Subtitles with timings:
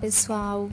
[0.00, 0.68] Pessoal!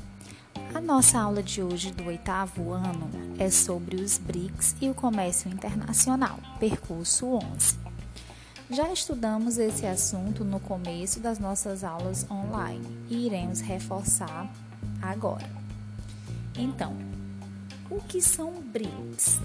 [0.73, 5.51] A nossa aula de hoje do oitavo ano é sobre os BRICS e o comércio
[5.51, 7.77] internacional, percurso 11.
[8.69, 14.51] Já estudamos esse assunto no começo das nossas aulas online e iremos reforçar
[15.01, 15.49] agora.
[16.55, 16.95] Então,
[17.89, 19.39] o que são BRICS?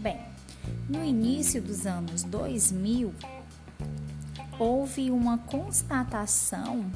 [0.00, 0.20] Bem,
[0.88, 3.14] no início dos anos 2000,
[4.58, 6.90] houve uma constatação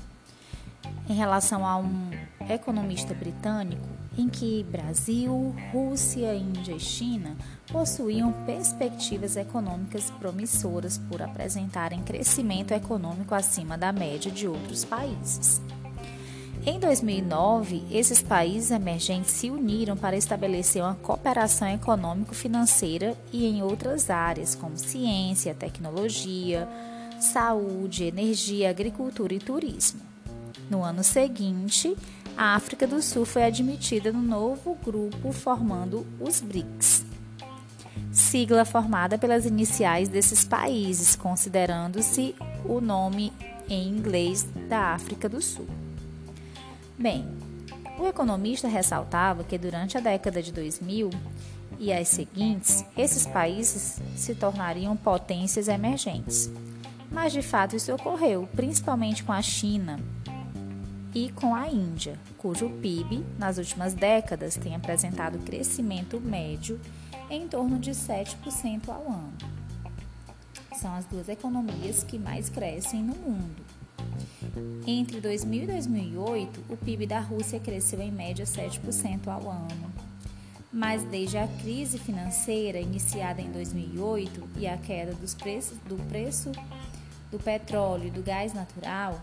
[1.09, 2.11] em relação a um
[2.49, 7.37] economista britânico em que Brasil, Rússia, Índia e China
[7.71, 15.61] possuíam perspectivas econômicas promissoras por apresentarem crescimento econômico acima da média de outros países.
[16.67, 24.09] Em 2009, esses países emergentes se uniram para estabelecer uma cooperação econômico-financeira e em outras
[24.09, 26.67] áreas, como ciência, tecnologia,
[27.21, 30.14] saúde, energia, agricultura e turismo.
[30.69, 31.95] No ano seguinte,
[32.37, 37.05] a África do Sul foi admitida no novo grupo formando os BRICS,
[38.11, 42.35] sigla formada pelas iniciais desses países, considerando-se
[42.65, 43.33] o nome
[43.69, 45.67] em inglês da África do Sul.
[46.99, 47.27] Bem,
[47.99, 51.11] o economista ressaltava que durante a década de 2000
[51.79, 56.51] e as seguintes, esses países se tornariam potências emergentes.
[57.11, 60.01] Mas de fato isso ocorreu, principalmente com a China,
[61.15, 66.81] e com a Índia, cujo PIB nas últimas décadas tem apresentado crescimento médio
[67.31, 69.33] em torno de 7% ao ano.
[70.77, 73.63] São as duas economias que mais crescem no mundo.
[74.87, 79.93] Entre 2000 e 2008, o PIB da Rússia cresceu em média 7% ao ano.
[80.73, 86.51] Mas desde a crise financeira iniciada em 2008 e a queda dos preços, do preço
[87.31, 89.21] do petróleo e do gás natural,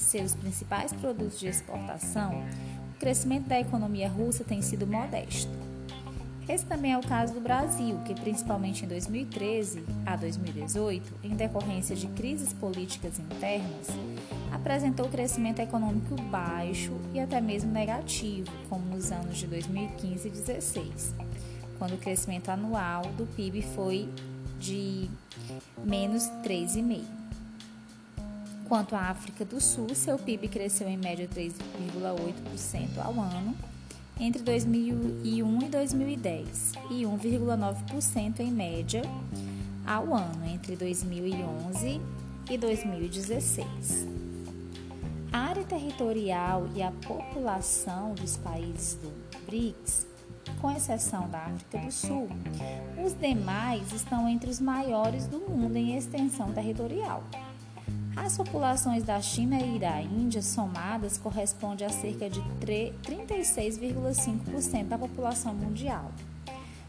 [0.00, 2.44] seus principais produtos de exportação,
[2.94, 5.50] o crescimento da economia russa tem sido modesto.
[6.48, 11.96] Esse também é o caso do Brasil, que principalmente em 2013 a 2018, em decorrência
[11.96, 13.88] de crises políticas internas,
[14.52, 21.14] apresentou crescimento econômico baixo e até mesmo negativo, como nos anos de 2015 e 2016,
[21.78, 24.08] quando o crescimento anual do PIB foi
[24.60, 25.08] de
[25.82, 27.23] menos 3,5%.
[28.68, 33.54] Quanto à África do Sul, seu PIB cresceu em média 3,8% ao ano
[34.18, 39.02] entre 2001 e 2010 e 1,9% em média
[39.86, 42.00] ao ano entre 2011
[42.50, 44.06] e 2016.
[45.32, 49.12] A área territorial e a população dos países do
[49.46, 50.06] BRICS,
[50.60, 52.28] com exceção da África do Sul,
[53.04, 57.24] os demais estão entre os maiores do mundo em extensão territorial.
[58.16, 65.52] As populações da China e da Índia somadas correspondem a cerca de 36,5% da população
[65.52, 66.10] mundial.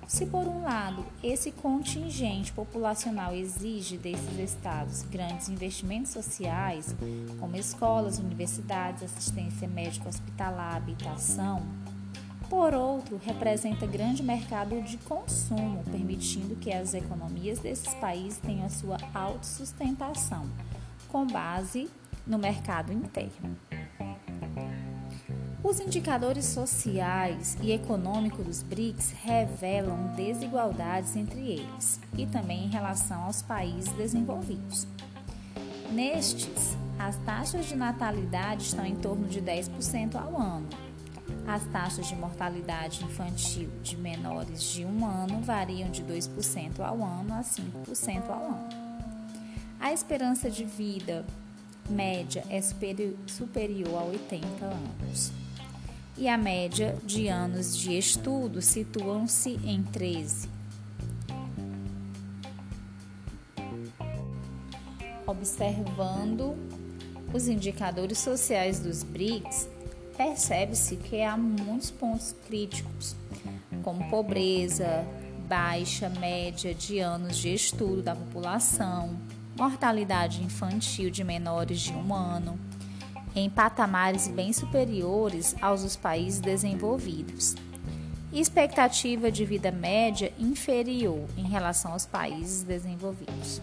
[0.08, 6.96] Se, por um lado, esse contingente populacional exige desses estados grandes investimentos sociais,
[7.40, 11.64] como escolas, universidades, assistência médica hospitalar, habitação,
[12.48, 18.70] por outro, representa grande mercado de consumo, permitindo que as economias desses países tenham a
[18.70, 20.48] sua autossustentação
[21.16, 21.90] com base
[22.28, 23.58] no mercado interno.
[25.64, 33.24] Os indicadores sociais e econômicos dos BRICS revelam desigualdades entre eles e também em relação
[33.24, 34.86] aos países desenvolvidos.
[35.90, 40.68] Nestes, as taxas de natalidade estão em torno de 10% ao ano.
[41.48, 47.36] As taxas de mortalidade infantil de menores de um ano variam de 2% ao ano
[47.36, 48.85] a 5% ao ano.
[49.86, 51.24] A esperança de vida
[51.88, 55.32] média é superior a 80 anos.
[56.18, 60.50] E a média de anos de estudo situam-se em 13.
[65.28, 66.56] Observando
[67.32, 69.70] os indicadores sociais dos BRICS,
[70.18, 73.16] percebe-se que há muitos pontos críticos,
[73.84, 75.06] como pobreza,
[75.48, 79.16] baixa média de anos de estudo da população,
[79.58, 82.60] mortalidade infantil de menores de um ano,
[83.34, 87.56] em patamares bem superiores aos dos países desenvolvidos,
[88.32, 93.62] expectativa de vida média inferior em relação aos países desenvolvidos.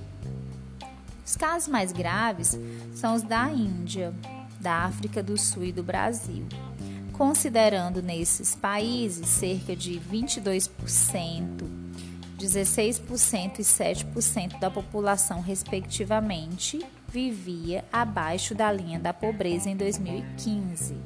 [1.24, 2.58] Os casos mais graves
[2.94, 4.14] são os da Índia,
[4.60, 6.46] da África do Sul e do Brasil,
[7.12, 11.81] considerando nesses países cerca de 22%
[12.42, 20.96] 16% e 7% da população, respectivamente, vivia abaixo da linha da pobreza em 2015.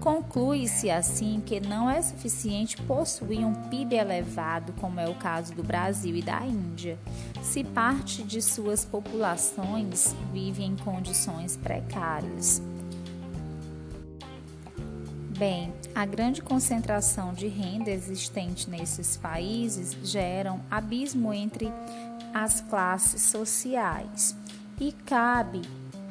[0.00, 5.62] Conclui-se assim que não é suficiente possuir um PIB elevado, como é o caso do
[5.62, 6.98] Brasil e da Índia,
[7.42, 12.62] se parte de suas populações vive em condições precárias.
[15.40, 21.72] Bem, a grande concentração de renda existente nesses países gera um abismo entre
[22.34, 24.36] as classes sociais
[24.78, 25.62] e cabe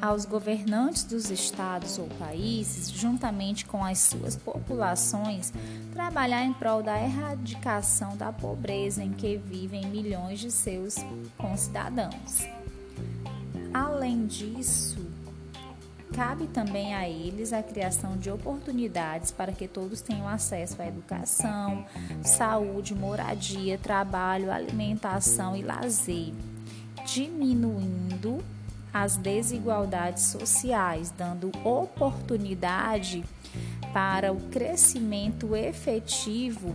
[0.02, 5.52] aos governantes dos estados ou países, juntamente com as suas populações,
[5.92, 10.96] trabalhar em prol da erradicação da pobreza em que vivem milhões de seus
[11.38, 12.48] concidadãos.
[13.72, 15.09] Além disso,
[16.12, 21.84] cabe também a eles a criação de oportunidades para que todos tenham acesso à educação,
[22.22, 26.32] saúde, moradia, trabalho, alimentação e lazer,
[27.06, 28.42] diminuindo
[28.92, 33.24] as desigualdades sociais, dando oportunidade
[33.92, 36.74] para o crescimento efetivo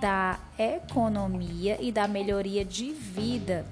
[0.00, 3.66] da economia e da melhoria de vida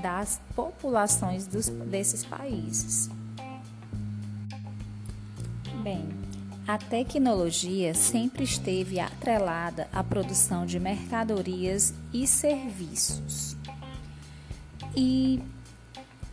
[0.00, 3.08] das populações dos, desses países.
[5.82, 6.08] Bem,
[6.64, 13.56] a tecnologia sempre esteve atrelada à produção de mercadorias e serviços.
[14.94, 15.42] E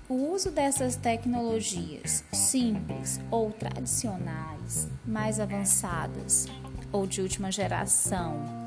[0.07, 6.45] o uso dessas tecnologias simples ou tradicionais, mais avançadas
[6.91, 8.58] ou de última geração,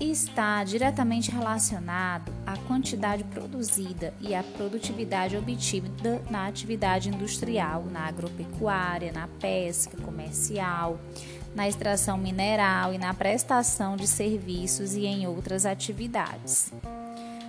[0.00, 9.10] está diretamente relacionado à quantidade produzida e à produtividade obtida na atividade industrial, na agropecuária,
[9.10, 11.00] na pesca comercial,
[11.54, 16.70] na extração mineral e na prestação de serviços e em outras atividades.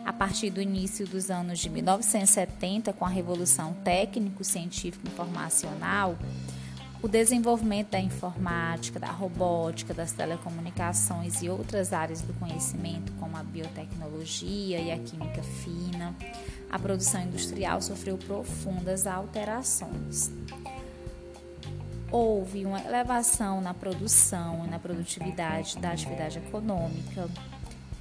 [0.06, 6.18] A partir do início dos anos de 1970, com a revolução técnico-científico-informacional,
[7.08, 13.44] o desenvolvimento da informática, da robótica, das telecomunicações e outras áreas do conhecimento, como a
[13.44, 16.14] biotecnologia e a química fina,
[16.70, 20.30] a produção industrial sofreu profundas alterações.
[22.12, 27.30] Houve uma elevação na produção e na produtividade da atividade econômica,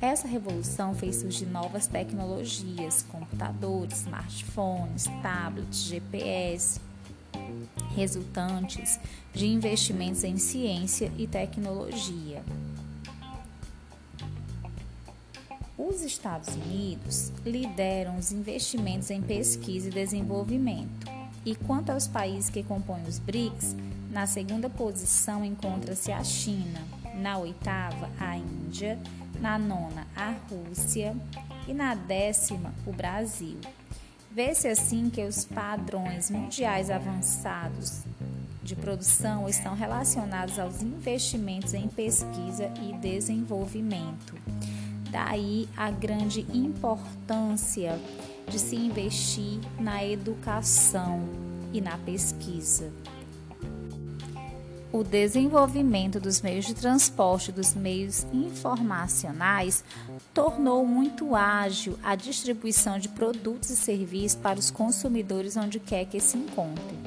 [0.00, 6.80] essa revolução fez surgir novas tecnologias, computadores, smartphones, tablets, GPS,
[7.94, 8.98] resultantes
[9.32, 12.42] de investimentos em ciência e tecnologia.
[15.78, 21.06] Os Estados Unidos lideram os investimentos em pesquisa e desenvolvimento.
[21.44, 23.76] E quanto aos países que compõem os BRICS,
[24.10, 26.80] na segunda posição encontra-se a China,
[27.14, 28.98] na oitava, a Índia
[29.40, 31.14] na nona a Rússia
[31.66, 33.58] e na décima o Brasil.
[34.36, 38.02] Vê-se assim que os padrões mundiais avançados
[38.62, 44.34] de produção estão relacionados aos investimentos em pesquisa e desenvolvimento.
[45.10, 47.98] Daí a grande importância
[48.46, 51.18] de se investir na educação
[51.72, 52.92] e na pesquisa.
[54.96, 59.84] O desenvolvimento dos meios de transporte dos meios informacionais
[60.32, 66.18] tornou muito ágil a distribuição de produtos e serviços para os consumidores onde quer que
[66.18, 66.98] se encontrem,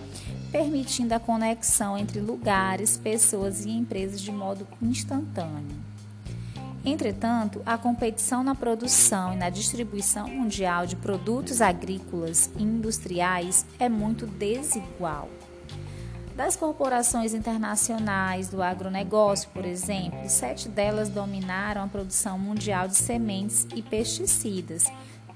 [0.52, 5.76] permitindo a conexão entre lugares, pessoas e empresas de modo instantâneo.
[6.86, 13.90] Entretanto, a competição na produção e na distribuição mundial de produtos agrícolas e industriais é
[13.90, 15.28] muito desigual
[16.40, 23.68] das corporações internacionais do agronegócio, por exemplo, sete delas dominaram a produção mundial de sementes
[23.76, 24.86] e pesticidas.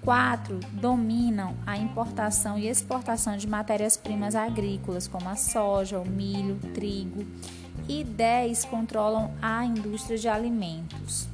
[0.01, 6.67] Quatro dominam a importação e exportação de matérias-primas agrícolas, como a soja, o milho, o
[6.71, 7.25] trigo,
[7.85, 11.32] e dez controlam a indústria de alimentos.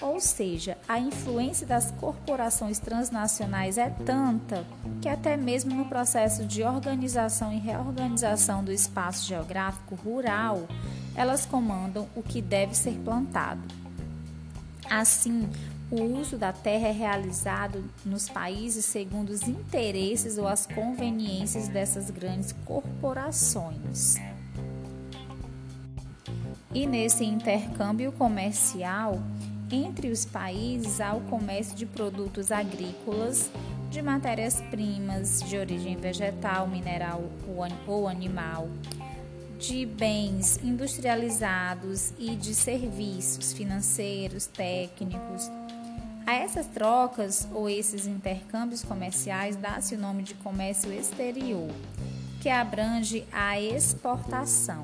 [0.00, 4.66] Ou seja, a influência das corporações transnacionais é tanta
[5.00, 10.68] que, até mesmo no processo de organização e reorganização do espaço geográfico rural,
[11.14, 13.62] elas comandam o que deve ser plantado.
[14.90, 15.48] Assim,
[15.90, 22.10] o uso da terra é realizado nos países segundo os interesses ou as conveniências dessas
[22.10, 24.16] grandes corporações.
[26.74, 29.22] E nesse intercâmbio comercial,
[29.70, 33.50] entre os países há o comércio de produtos agrícolas,
[33.90, 37.24] de matérias-primas de origem vegetal, mineral
[37.86, 38.68] ou animal,
[39.58, 45.50] de bens industrializados e de serviços financeiros, técnicos.
[46.26, 51.70] A essas trocas ou esses intercâmbios comerciais dá-se o nome de comércio exterior,
[52.40, 54.82] que abrange a exportação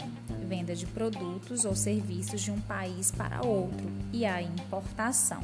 [0.52, 5.42] venda de produtos ou serviços de um país para outro, e a importação,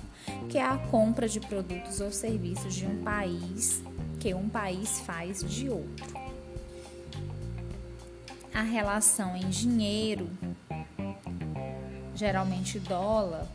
[0.51, 3.83] que é a compra de produtos ou serviços de um país
[4.21, 6.13] que um país faz de outro.
[8.53, 10.29] A relação em dinheiro,
[12.15, 13.47] geralmente dólar,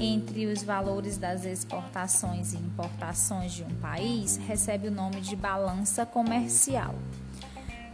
[0.00, 6.04] entre os valores das exportações e importações de um país recebe o nome de balança
[6.04, 6.96] comercial.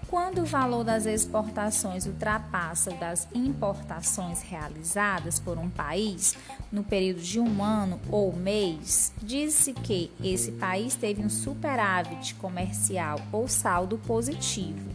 [0.08, 6.36] Quando o valor das exportações ultrapassa o das importações realizadas por um país
[6.70, 13.20] no período de um ano ou mês, diz-se que esse país teve um superávit comercial
[13.32, 14.94] ou saldo positivo.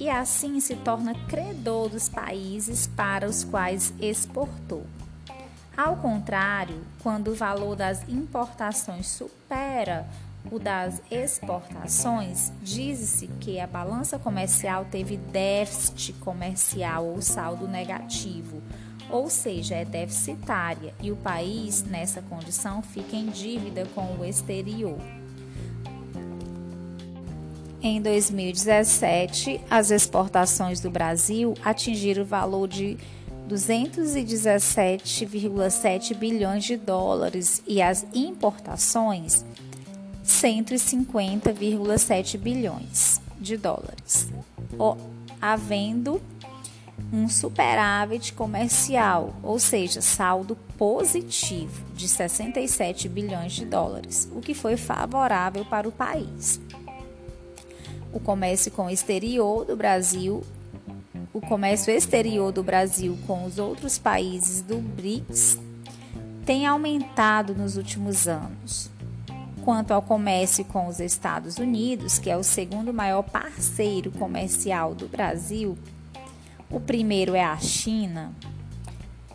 [0.00, 4.86] E assim se torna credor dos países para os quais exportou.
[5.76, 10.06] Ao contrário, quando o valor das importações supera
[10.50, 18.62] o das exportações, diz-se que a balança comercial teve déficit comercial ou saldo negativo,
[19.10, 24.98] ou seja, é deficitária, e o país, nessa condição, fica em dívida com o exterior.
[27.82, 32.96] Em 2017, as exportações do Brasil atingiram o valor de
[33.48, 39.44] 217,7 bilhões de dólares e as importações
[40.26, 44.28] 150,7 bilhões de dólares,
[45.40, 46.20] havendo
[47.12, 54.76] um superávit comercial, ou seja, saldo positivo de 67 bilhões de dólares, o que foi
[54.76, 56.60] favorável para o país.
[58.12, 60.42] O comércio com o exterior do Brasil
[61.36, 65.58] o comércio exterior do Brasil com os outros países do BRICS
[66.46, 68.88] tem aumentado nos últimos anos.
[69.66, 75.08] Quanto ao comércio com os Estados Unidos, que é o segundo maior parceiro comercial do
[75.08, 75.76] Brasil,
[76.70, 78.32] o primeiro é a China.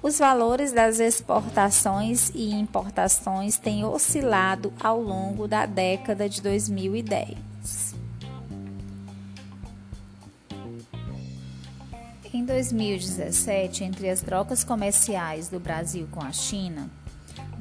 [0.01, 7.93] Os valores das exportações e importações têm oscilado ao longo da década de 2010.
[12.33, 16.89] Em 2017, entre as trocas comerciais do Brasil com a China,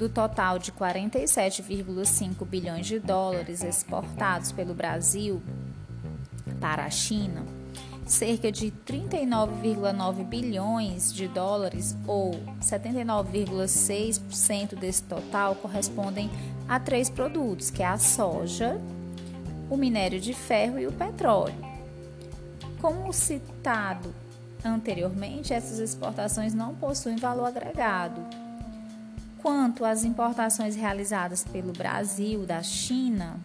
[0.01, 5.43] do total de 47,5 bilhões de dólares exportados pelo Brasil
[6.59, 7.45] para a China,
[8.07, 12.31] cerca de 39,9 bilhões de dólares ou
[12.63, 16.31] 79,6% desse total correspondem
[16.67, 18.81] a três produtos, que é a soja,
[19.69, 21.69] o minério de ferro e o petróleo.
[22.81, 24.15] Como citado
[24.65, 28.21] Anteriormente, essas exportações não possuem valor agregado.
[29.43, 33.41] Quanto às importações realizadas pelo Brasil da China,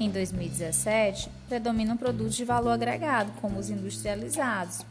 [0.00, 4.84] em 2017, predominam produtos de valor agregado, como os industrializados.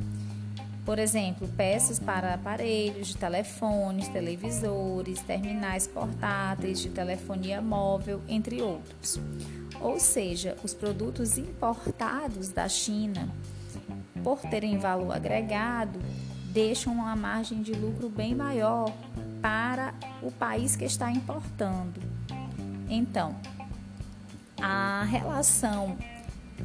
[0.85, 9.19] Por exemplo, peças para aparelhos de telefones, televisores, terminais portáteis de telefonia móvel, entre outros.
[9.81, 13.29] Ou seja, os produtos importados da China
[14.23, 15.99] por terem valor agregado,
[16.53, 18.93] deixam uma margem de lucro bem maior
[19.41, 21.99] para o país que está importando.
[22.87, 23.35] Então,
[24.61, 25.97] a relação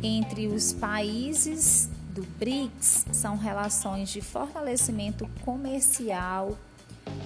[0.02, 6.56] entre os países do BRICS são relações de fortalecimento comercial,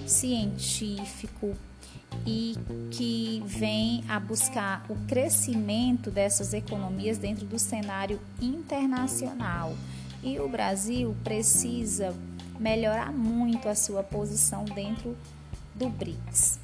[0.07, 1.53] científico
[2.25, 2.55] e
[2.91, 9.75] que vem a buscar o crescimento dessas economias dentro do cenário internacional
[10.23, 12.15] e o Brasil precisa
[12.59, 15.17] melhorar muito a sua posição dentro
[15.75, 16.59] do BRICS.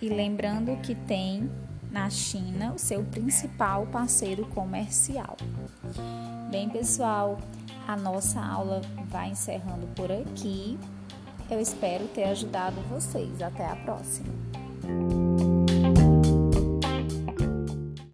[0.00, 1.50] E lembrando que tem
[1.90, 5.36] na China o seu principal parceiro comercial.
[6.50, 7.38] Bem, pessoal,
[7.86, 10.78] a nossa aula vai encerrando por aqui.
[11.50, 13.40] Eu espero ter ajudado vocês.
[13.40, 15.25] Até a próxima.